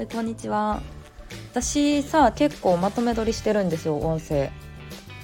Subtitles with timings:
[0.00, 0.80] はいこんにちは。
[1.52, 4.50] 私さ結構まとめ撮りしてるんですよ音声。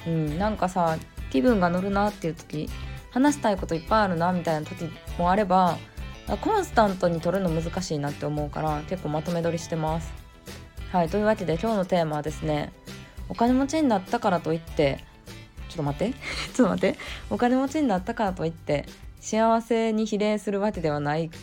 [0.06, 0.98] うんなんかさ
[1.30, 2.68] 気分が乗るなっていう時
[3.10, 4.84] 話したいこといっぱいあるなみたいな時
[5.16, 5.78] もあれば
[6.42, 10.12] コンスタントに撮るの難しいなって思うから結構まとめ撮りしてます。
[10.92, 12.70] はいというわけで今日のテーマはですね
[13.30, 15.02] お金持ちになったからといって
[15.70, 16.14] ちょっと待って。
[16.52, 16.98] ちょっと待って。
[17.30, 18.84] お金持ちになったからといって
[19.20, 21.30] 幸せに比例するわけではない。
[21.30, 21.34] ち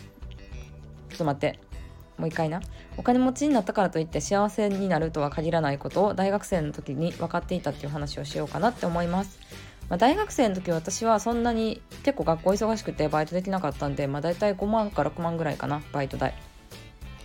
[1.14, 1.73] ょっと待って。
[2.18, 2.60] もう一回な。
[2.96, 9.40] お金持ちになったからといって幸せになるとは限らないことを大学生の時に分かっていたっていう話をしようかなって思います、
[9.88, 16.34] まあ、大学生の時私はそんなに結構学校忙しくてバイトできなかったんで、まあ、大体5万から6万ぐらいかなバイト代。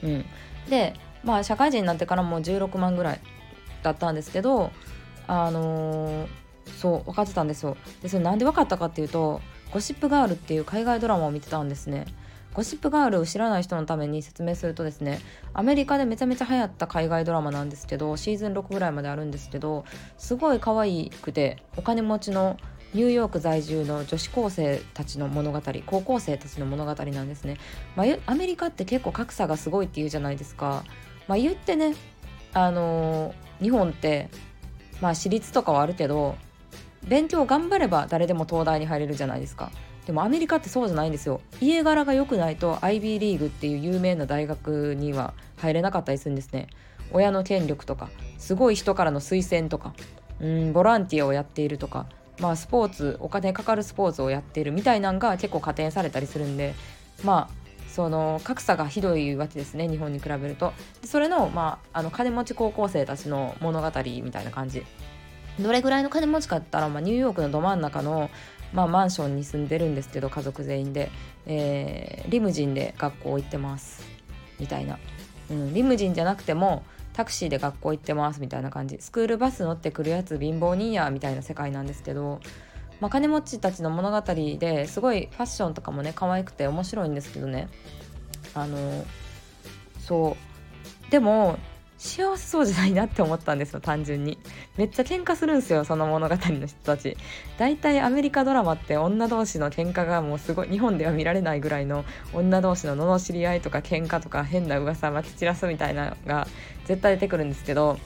[0.03, 0.25] うん。
[0.70, 3.21] でまあ社会人になってからも16万ぐらい
[3.83, 4.71] だったんですけど
[5.27, 6.27] あのー、
[6.77, 7.77] そう分かってたんですよ。
[8.02, 12.05] でそれなんで分かったかっていうと「ゴシップガール」っていう海外ドラマを見てたんですね。
[12.53, 15.19] ゴシップガールを知らない人のために説明するとですね
[15.53, 19.86] アメリカでめちゃめちゃ流行った海外ドラマなんですけどシーズン6ぐらいまであるんですけど
[20.17, 22.58] すごい可愛くてお金持ちの
[22.94, 27.58] ニューヨーク在住の女子高生たちの物語高校生たちの物語なんですね、
[27.95, 30.84] まあ、アメリカって結構格差がすごいっていうじゃないですか、
[31.28, 31.95] まあ、言ってね
[32.53, 34.30] あのー、日本って
[35.02, 36.36] まあ私立とかはあるけど
[37.08, 39.72] 勉強頑張れば誰でも東大に入れるじゃないですか。
[40.09, 41.39] でもアメリカってそうじゃないんですよ。
[41.61, 46.66] 家柄が良くないと IB リーグっていう有名な大学には入れなかったりするんですね。
[47.11, 49.93] 親の権力とかすごい人からの推薦とか
[50.39, 52.07] うんボランティアをやっているとか
[52.39, 56.73] まあスポーツお金かかるスポーツをやっているみたいなんが結構加点されたりするんで
[57.23, 60.73] まあその格差がひどいわけですね日本に比べると。
[61.05, 63.88] それの,、まあ、あの金持ち高校生たちの物語
[64.23, 64.83] みたいな感じ。
[65.59, 68.29] どれぐらいの金持ちかって言ったら、まあ、ニューヨークのど真ん中の
[68.73, 71.09] まあ、マンションに住んでるんですけど家族全員で、
[71.47, 74.07] えー、リムジンで学校行ってます。
[74.59, 74.99] みたいな、
[75.49, 78.41] うん、リムジンじゃなくてもタクシーで学校行ってます。
[78.41, 78.97] みたいな感じ。
[79.00, 81.09] スクールバス乗ってくるやつ貧乏人や。
[81.09, 82.39] みたいな世界なんですけど、
[83.00, 87.69] まあ、金持ちたちの物語ですごいファッションとかもね可愛くて面白いんですけどね。
[88.53, 88.78] あの
[90.00, 90.38] そ
[91.07, 91.11] う。
[91.11, 91.57] でも
[91.99, 94.39] 幸せそうじゃないなって思ったんですよ単純に。
[94.77, 97.17] めっちゃ喧嘩するんですよその物語の人たち。
[97.57, 106.47] 大体アメリカドラマって女同士の喧嘩がもうすごい日本では見られないぐらいの女同士の罵り合いとか喧嘩とか変な噂まき散らすみたいなのが
[106.85, 107.99] 絶対出てくるんですけど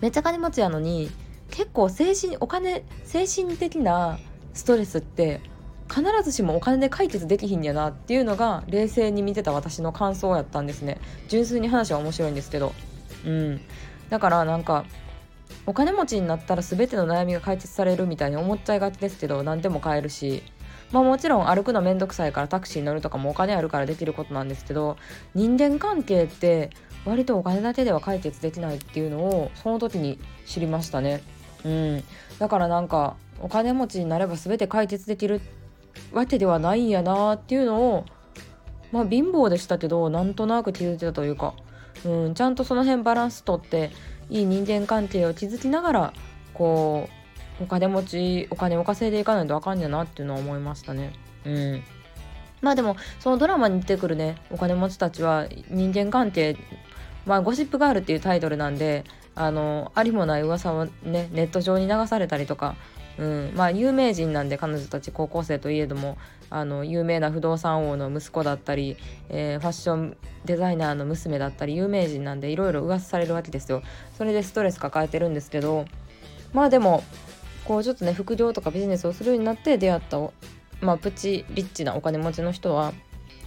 [0.00, 1.08] めっちゃ金持ちやのに
[1.52, 4.18] 結構精神お金精神的な
[4.54, 5.40] ストレスって
[5.88, 11.00] 必ずしもお金で解決できひんやなっていうのが冷静に見てた私の感想やったんですね。
[11.28, 12.74] 純粋に話は面白いんですけど。
[13.24, 13.60] うん。
[14.10, 14.84] だからなんか
[15.66, 20.42] お金持ちになったら全ての悩みが解決されるみたいに思っちゃいがちですけど何でも買えるし。
[20.92, 24.96] まあもちろん歩くのめんどくさいからタクシーに乗るとかもお金あるからできることなんですけど
[25.34, 26.70] 人間関係って
[27.04, 31.22] 割とお金だけでは解決できないっていうのをその時に知りましたね。
[31.64, 32.04] うん。
[32.38, 35.40] だからなんかお金持ちになれば全て解決できる
[36.12, 38.04] わけではないんやなっていうのを
[38.90, 41.54] まあ貧乏でしたけどなんとなく気づいてたというか。
[42.04, 43.90] うん、ちゃんとその辺バランスとって
[44.30, 46.12] いい人間関係を築きながら
[46.54, 47.08] こ
[47.60, 51.12] うお金持ちお金を稼いでいかないとあかんやなっていうのは思いましたね。
[51.44, 51.82] うん
[52.60, 56.56] まあでもそのドラマに出てくるねお金持ちたちは人間関係
[57.24, 59.04] まあゴシップガールっていうタイトルなんで
[59.36, 62.74] あのありもない噂をねネット上に流されたりとか
[63.18, 66.16] うん、まあ有名人なんで彼女たち高校生といえども
[66.50, 68.96] あの有名な不動産王の息子だったり、
[69.28, 73.82] えー、ファッションデザイナーの娘だったり有名人なんでいろいろ噂されるわけですよ
[74.16, 75.84] それでストレス抱えてるんですけど
[76.52, 77.02] まあでも
[77.64, 80.18] こうちょっとね副業とかビジネスをするようになって出会った
[80.80, 82.92] まあプチリッチなお金持ちの人は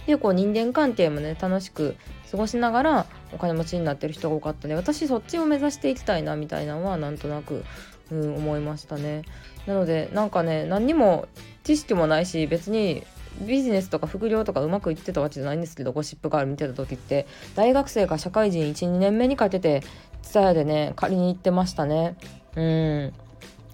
[0.06, 1.96] 結構人間関係もね楽しく
[2.30, 7.64] 過ごしながらお金持ちになってる人が多かったんで私そっちを目指していきたいなみたいなのはなんとなく
[8.12, 9.22] うん、思いましたね。
[9.66, 11.28] なのでなんかね何にも
[11.62, 13.04] 知識もないし別に
[13.40, 17.26] ビジネスとか副業とかうまくいってたわけじゃないんですけどゴシップガール見てた時って。
[17.54, 19.82] 大学生か社会人12年目にかけて
[20.22, 22.16] ツタヤでね借りに行ってましたね。
[22.56, 23.12] うん。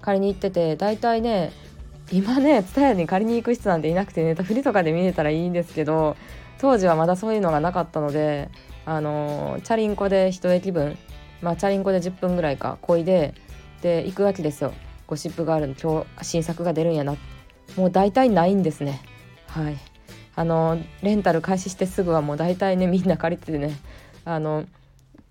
[0.00, 1.52] 借りに行ってて大体ね
[2.12, 6.16] 今ねツタヤに借りに行く人なんていなくてネタフリとかで見れたらいいんですけど
[6.58, 8.48] 当時はまだそういうのがなかったので
[8.86, 10.96] あのチャリンコで1駅分
[11.42, 13.34] まあチャリンコで10分ぐらいかこいで
[13.82, 14.72] で行くわけですよ。
[15.08, 17.16] ゴシップガールの今日新作が出るんやな。
[17.76, 19.00] もう大体ないんですね。
[19.46, 19.76] はい。
[20.36, 23.76] あのレンタル開始してすぐはもう大体ねみんな借りててね。
[24.26, 24.66] あの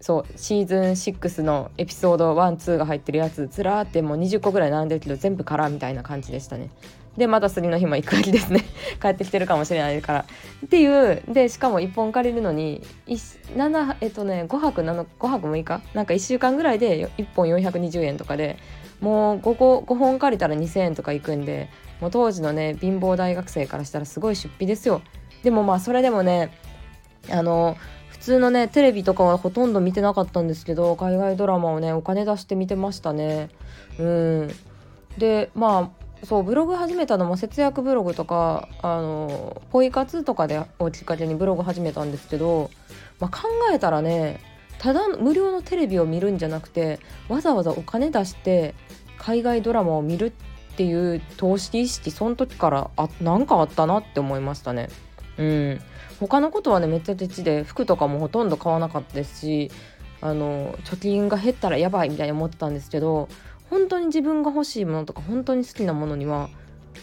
[0.02, 6.72] そうシーズン6のエピソード12が入ってるやつずらーってもう20個ぐらい並んでるけど全部空みたいな感じでしたね。
[7.18, 8.64] でまた次の日も行くわけですね。
[9.02, 10.26] 帰ってきてるかもしれないから。
[10.66, 18.58] っていうでしかも1本借りるのに7えっとね5泊 ,7 5泊6日なんか1週間ぐらいで1本420円とかで
[19.02, 21.70] もう 5, 5, 5本借りたら2,000円とかいくんで
[22.02, 25.02] もう当時のね貧乏大学生からしたらすごい出費ですよ。
[25.44, 26.52] でもまあそれでもね
[27.32, 27.78] あの
[28.10, 33.50] 普通のねテレビとかはほとんど見てなかったんですけど海外ドラマをねお金出して見てましたね。
[34.00, 34.52] うん。
[35.18, 42.72] でまあそうブログ始めたのも節約ブログとかあのポイ活とかでをきっかけにブログ始めたんですけど、
[43.20, 44.40] まあ、考えたらね
[44.80, 47.00] ただ無料のテレビを見るんじゃなくて
[47.30, 48.74] わざわざお金出して
[49.18, 50.34] 海外ドラマを見る
[50.74, 54.90] っていう投資意識その時からあなんかあったなって思いましたね。
[55.38, 55.82] うん
[56.20, 59.72] 他のことはねめっちゃ手で服とかもほとんど買わなかったですし
[60.20, 63.30] あの貯金が減ったらやばいみたいに思ってたんですけど
[63.70, 66.50] 本当に自分が欲しいものとか本当に好きなものには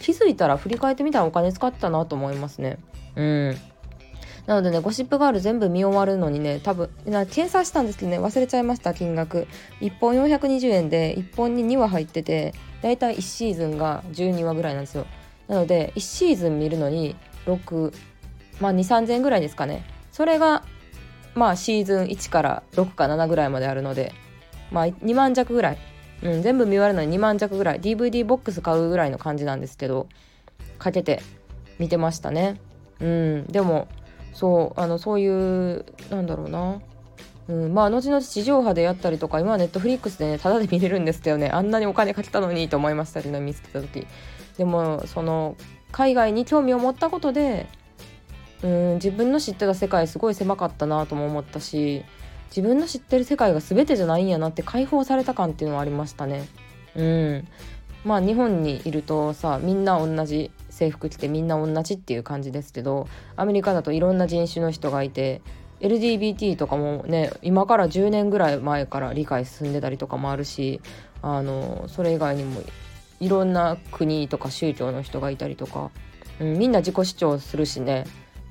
[0.00, 2.78] 気づいたら振り返ってみたらお金使ってたなと思いますね。
[3.16, 3.56] うん。
[4.46, 6.90] なのでねゴシップガール全部見終わるのにね多分
[7.30, 9.46] 計算したんですけどね忘れちゃいました金額。
[9.80, 15.06] 1本420円で1本に2話入っててだいたい1シーズンが12話ぐらいなんですよ。
[15.48, 17.16] なので1シーズン見るのに
[17.46, 17.94] 6
[18.60, 19.84] まあ2 3 0 0円ぐらいですかね。
[20.12, 20.64] それが
[21.34, 24.12] まあシーズン1から6か7ぐらいまであるので
[24.70, 25.78] まあ2万弱ぐらい。
[26.22, 30.08] うん、全部見終わるのに2万着ぐらい DVD ボックス買うぐらいの感じなんですけど
[30.78, 31.22] かけて
[31.78, 32.60] 見てましたね。
[33.00, 33.88] うんでも
[34.32, 36.80] そうあのそういうなんだろうな。
[37.46, 44.06] うん、まあ後々地上波でやったりとか今はネットフリックスでねタダで見れるんですけどねあんなにお金かけたのにと思いましたけど見つけた時。
[44.56, 45.56] でもその
[45.92, 47.66] 海外に興味を持ったことで
[48.62, 52.04] うん自分の知ってた世界すごい狭かったなとも思ったし
[52.48, 56.46] 自分の知ってる世界が全てじゃないんやなって解放された感っていうのはありましたね。
[56.96, 57.48] うん
[58.04, 65.40] まあ日本にいるとさみんな同じ制服着てみんな同じっていう感じですけどアメリカだといろんな人種の人がいて
[65.80, 70.80] LGBT とかもね今から10年ぐらい前から理解進んでたりとかもあるし
[71.22, 72.62] あのそれ以外にも
[73.20, 75.90] いろんな国とか宗教の人がいたりとか、
[76.40, 78.04] うん、みんな自己主張するしね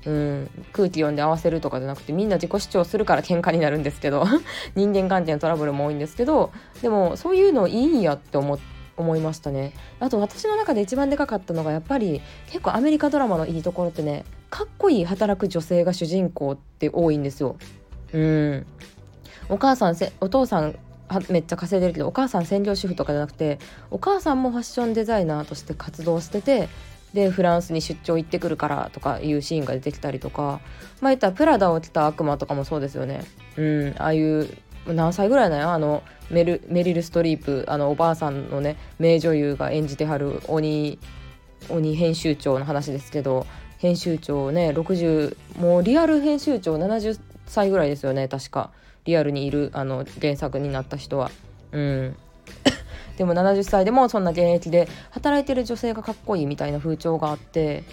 [0.06, 4.26] うん、空気読んで合わせるとかじゃなくてみんな自己主張するから喧嘩になるんですけど
[4.76, 6.50] 人間関係のトラブルも多いんですけど
[6.82, 8.58] でもそういうのいいんやって思っ
[8.96, 9.72] 思いましたね。
[10.00, 17.56] あと私の中で一番でかかったのがやっぱり結構アメリカドラマのいいところってねかっこいい働く女性が主人公って多いんですよ。
[18.12, 18.66] うん。
[19.48, 20.78] お母さんせお父さん
[21.28, 23.58] めっちゃ稼いでるけどお母さん専業主婦とかじゃなくて
[23.90, 26.68] お母さんもファッションデザイナーとして活動してて
[27.14, 30.60] でフランスに出張行ってくるからとかいうシーンが出てきたりとか。
[31.00, 33.24] まあ言ったらプラダを着た悪魔とかもそうですよね。
[33.56, 34.48] うんああいう
[34.86, 37.64] 何歳ぐらいなんやあのメルメリル・ストリープ。
[37.68, 40.98] あのおばあさんのね名女優が演じてはる鬼
[41.70, 43.46] 鬼編集長の話ですけど。
[43.78, 48.70] 編集長ね60もうリアル編集長70歳ぐらいですよね確か。
[49.04, 51.30] リアルにいるあの原作になった人は。
[51.72, 52.16] うん。
[53.16, 57.84] でも70歳でもそんな現役で働いてる女性がかっこいいみたいな風潮があって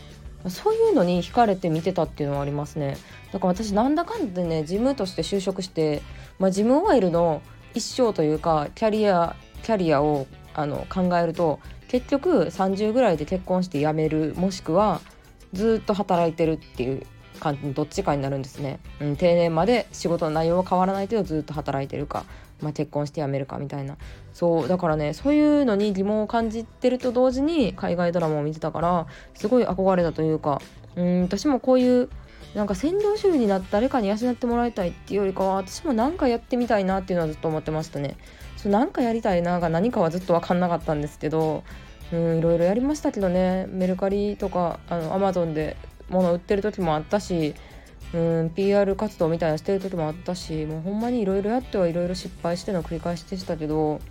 [0.47, 2.97] そういうのに惹かれて見てたっていうのはありますね。
[3.31, 6.01] だから私なんだかんだでね事務として就職して、
[6.39, 7.41] まあ、事務 OL の
[7.73, 15.01] 一生というかキャリアキャリアをあの考えると結局30ぐらいで結婚して辞めるもしくは
[15.53, 17.05] ずっと働いてるっていう
[17.39, 22.25] 感じのどっちかになるんですね、うん、定年まで仕事の内容は変わらないけどずっと働いてるか。
[22.61, 23.97] まあ、結婚して辞めるかみたいな
[24.33, 30.61] そうだからねそういうのに疑問を感じてると同時に海外ドラマを見てたからすごい憧れたというか
[30.95, 32.09] うん私もこういう
[32.55, 38.17] なんか専業主婦になって誰かに養ってもらいたいっていうよりかは私も何かやってみたいなっていうのはずっと思ってましたね。
[38.57, 41.63] そうなんかやりたいなが何かはずっと分かんなかったんですけど
[42.11, 45.77] うんいろいろやりましたけどねメルカリとかあのアマゾンで
[46.09, 47.55] 物売ってる時もあったし
[48.13, 54.01] うん PR 活動みたいなしてる時もあったしもうほんまにいろいろやってはいろいろ失敗しての繰り返しでしたけど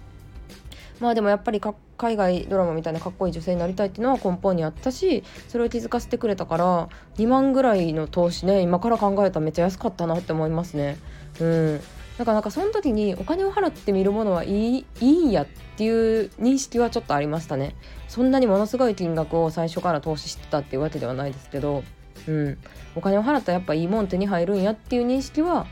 [1.00, 1.60] まあでもやっぱり
[1.96, 10.98] 海外ドラマみたいなかっこいい女性になりたいっていうのは根本にあったしそれを気づかせてくれたから2万ぐらいの投資ね今から考えたらめっちゃ安かったなって思いますね。
[11.40, 11.80] うん
[12.18, 15.46] だからなんかその時にお金を払って見るものはいいいいんやっ
[15.78, 17.74] ていう認識はちょっとありましたね。
[18.08, 21.82] そんなにものすごい金額を最初から投資してたっていうわけではないですけど。
[22.28, 22.58] うん、
[22.94, 25.66] お金を払ったらやっぱいいもん手に入るんやっていう認識は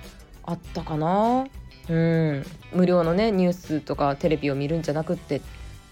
[0.44, 1.46] あったかな。
[1.88, 2.44] うん。
[2.72, 5.40] 無料のねニュースとかテレビを見るんじゃなくってっ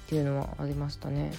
[0.08, 1.32] ていうのはありましたね。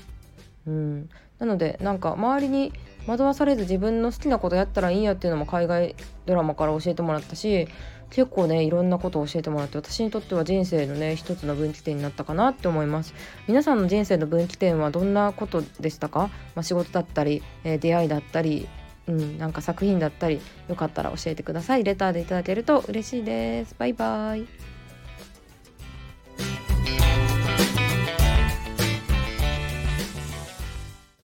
[0.65, 1.09] うん。
[1.39, 2.73] なのでなんか周りに
[3.07, 5.95] 惑わされず自分の好きなことやったらいいやっていうのも海外
[6.25, 7.67] ドラマから教えてもらったし
[8.09, 13.13] 結構ねいろんなことを教えてもらって私にとっては人生のね一つの分岐点になったかなって思います。
[13.47, 18.67] 皆さんの人生の分岐点はどんなことでしたか、まあ、仕事だったり、えー、出会いだったり
[19.07, 21.83] うん、なんか作品だったりよかったら教えてください。
[21.83, 23.75] レターでいただけると嬉しいです。
[23.77, 24.45] バイバイ。